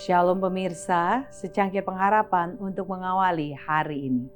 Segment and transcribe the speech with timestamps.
[0.00, 4.32] Shalom pemirsa, secangkir pengharapan untuk mengawali hari ini.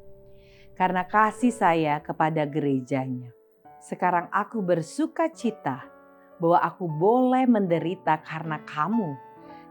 [0.77, 3.33] Karena kasih saya kepada gerejanya.
[3.81, 5.89] Sekarang aku bersuka cita
[6.37, 9.17] bahwa aku boleh menderita karena kamu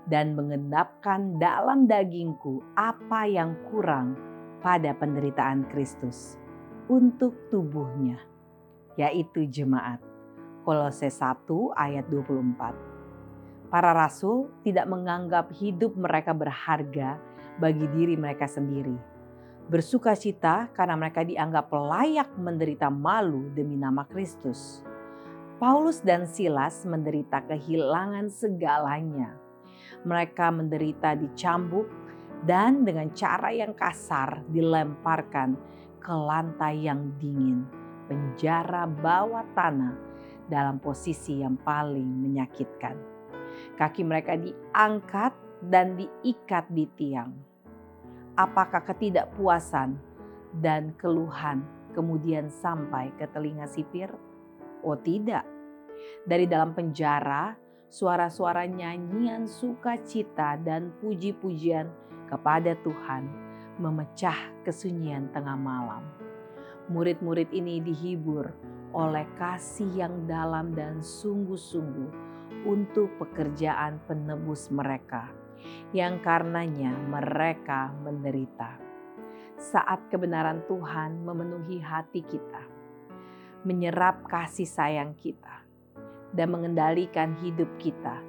[0.09, 4.17] dan mengendapkan dalam dagingku apa yang kurang
[4.65, 6.41] pada penderitaan Kristus
[6.89, 8.17] untuk tubuhnya,
[8.97, 10.01] yaitu jemaat.
[10.65, 11.45] Kolose 1
[11.77, 12.92] ayat 24.
[13.73, 17.17] Para rasul tidak menganggap hidup mereka berharga
[17.57, 18.93] bagi diri mereka sendiri.
[19.65, 24.85] Bersuka cita karena mereka dianggap layak menderita malu demi nama Kristus.
[25.57, 29.33] Paulus dan Silas menderita kehilangan segalanya.
[30.05, 31.89] Mereka menderita dicambuk
[32.45, 35.57] dan dengan cara yang kasar dilemparkan
[35.97, 37.65] ke lantai yang dingin,
[38.05, 39.97] penjara bawah tanah
[40.45, 43.22] dalam posisi yang paling menyakitkan.
[43.75, 47.31] Kaki mereka diangkat dan diikat di tiang.
[48.33, 49.95] Apakah ketidakpuasan
[50.59, 51.61] dan keluhan
[51.93, 54.09] kemudian sampai ke telinga sipir?
[54.81, 55.45] Oh tidak.
[56.27, 57.55] Dari dalam penjara,
[57.87, 61.87] suara-suara nyanyian sukacita dan puji-pujian
[62.27, 63.29] kepada Tuhan
[63.77, 66.03] memecah kesunyian tengah malam.
[66.89, 68.51] Murid-murid ini dihibur
[68.93, 72.09] oleh kasih yang dalam dan sungguh-sungguh
[72.63, 75.27] untuk pekerjaan penebus mereka,
[75.91, 78.79] yang karenanya mereka menderita.
[79.59, 82.63] Saat kebenaran Tuhan memenuhi hati kita,
[83.63, 85.63] menyerap kasih sayang kita,
[86.35, 88.19] dan mengendalikan hidup kita,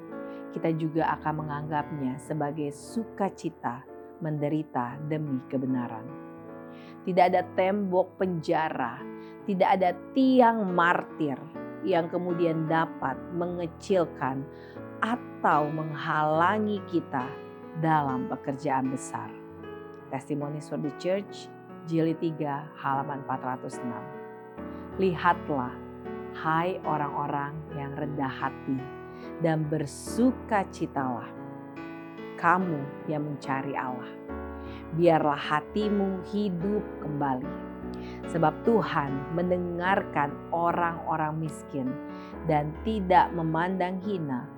[0.54, 3.82] kita juga akan menganggapnya sebagai sukacita
[4.22, 6.06] menderita demi kebenaran.
[7.02, 9.02] Tidak ada tembok penjara,
[9.44, 11.36] tidak ada tiang martir
[11.84, 14.42] yang kemudian dapat mengecilkan
[15.04, 17.28] atau menghalangi kita
[17.84, 19.28] dalam pekerjaan besar.
[20.08, 21.52] Testimonies for the Church,
[21.84, 23.84] jilid 3 halaman 406.
[24.96, 25.74] Lihatlah,
[26.34, 28.78] hai orang-orang yang rendah hati
[29.44, 31.28] dan bersuka citalah.
[32.40, 34.23] Kamu yang mencari Allah.
[34.94, 37.74] Biarlah hatimu hidup kembali
[38.30, 41.92] Sebab Tuhan mendengarkan orang-orang miskin
[42.50, 44.48] dan tidak memandang hina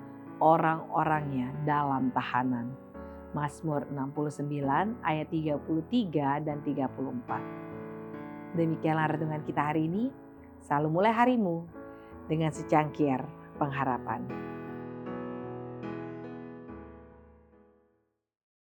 [0.40, 2.72] orang-orangnya dalam tahanan.
[3.36, 8.56] Mazmur 69 ayat 33 dan 34.
[8.56, 10.08] Demikianlah renungan kita hari ini.
[10.64, 11.68] Selalu mulai harimu
[12.32, 13.20] dengan secangkir
[13.60, 14.55] pengharapan.